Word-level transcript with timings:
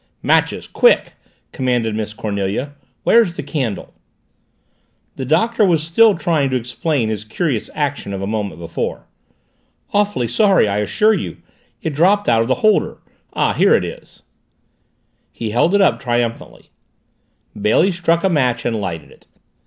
"Matches, 0.23 0.65
quick!" 0.65 1.13
commanded 1.51 1.93
Miss 1.93 2.11
Cornelia. 2.11 2.73
"Where's 3.03 3.35
the 3.35 3.43
candle?" 3.43 3.93
The 5.15 5.25
Doctor 5.25 5.63
was 5.63 5.83
still 5.83 6.15
trying 6.17 6.49
to 6.49 6.55
explain 6.55 7.09
his 7.09 7.23
curious 7.23 7.69
action 7.75 8.11
of 8.11 8.19
a 8.19 8.25
moment 8.25 8.59
before. 8.59 9.05
"Awfully 9.93 10.27
sorry, 10.27 10.67
I 10.67 10.79
assure 10.79 11.13
you 11.13 11.37
it 11.83 11.93
dropped 11.93 12.27
out 12.27 12.41
of 12.41 12.47
the 12.47 12.55
holder 12.65 12.97
ah, 13.33 13.53
here 13.53 13.75
it 13.75 13.85
is!" 13.85 14.23
He 15.31 15.51
held 15.51 15.75
it 15.75 15.81
up 15.81 15.99
triumphantly. 15.99 16.71
Bailey 17.55 17.91
struck 17.91 18.23
a 18.23 18.27
match 18.29 18.65
and 18.65 18.81
lighted 18.81 19.11
it. 19.11 19.27